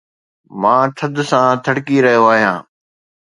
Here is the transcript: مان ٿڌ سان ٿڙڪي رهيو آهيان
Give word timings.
مان 0.61 0.85
ٿڌ 0.97 1.15
سان 1.31 1.49
ٿڙڪي 1.63 1.97
رهيو 2.05 2.23
آهيان 2.31 2.59